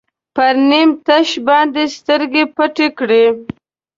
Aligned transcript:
پر 0.35 0.53
نیم 0.69 0.89
تش 1.05 1.29
باندې 1.47 1.83
سترګې 1.97 2.43
پټې 2.55 2.87
کړئ. 2.97 3.25